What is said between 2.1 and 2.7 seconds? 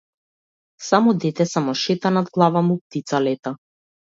над глава